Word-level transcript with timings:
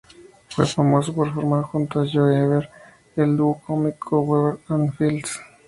Fue 0.49 0.65
famoso 0.65 1.13
por 1.13 1.31
formar 1.31 1.61
junto 1.65 1.99
a 1.99 2.07
Joe 2.11 2.33
Weber, 2.33 2.69
el 3.17 3.37
dúo 3.37 3.59
cómico 3.63 4.21
Weber 4.21 4.57
and 4.69 4.91
Fields. 4.95 5.39